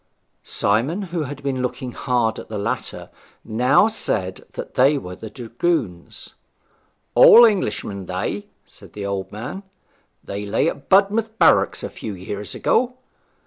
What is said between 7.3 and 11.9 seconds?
Englishmen they,' said the old man. 'They lay at Budmouth barracks a